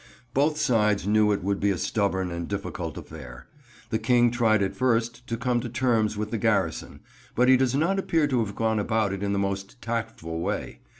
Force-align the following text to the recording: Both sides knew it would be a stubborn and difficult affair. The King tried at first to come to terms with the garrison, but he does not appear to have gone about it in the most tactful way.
Both 0.33 0.57
sides 0.57 1.05
knew 1.05 1.31
it 1.31 1.43
would 1.43 1.59
be 1.59 1.69
a 1.69 1.77
stubborn 1.77 2.31
and 2.31 2.47
difficult 2.47 2.97
affair. 2.97 3.45
The 3.91 3.99
King 3.99 4.31
tried 4.31 4.63
at 4.63 4.75
first 4.75 5.27
to 5.27 5.37
come 5.37 5.59
to 5.59 5.69
terms 5.69 6.17
with 6.17 6.31
the 6.31 6.39
garrison, 6.39 7.01
but 7.35 7.47
he 7.47 7.55
does 7.55 7.75
not 7.75 7.99
appear 7.99 8.25
to 8.25 8.43
have 8.43 8.55
gone 8.55 8.79
about 8.79 9.13
it 9.13 9.21
in 9.21 9.31
the 9.31 9.37
most 9.37 9.79
tactful 9.79 10.39
way. 10.39 10.79